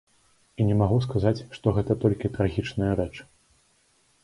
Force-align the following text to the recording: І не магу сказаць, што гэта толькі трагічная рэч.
І 0.63 0.65
не 0.69 0.77
магу 0.79 0.97
сказаць, 1.07 1.43
што 1.59 1.75
гэта 1.77 1.99
толькі 2.05 2.33
трагічная 2.39 2.91
рэч. 3.03 3.13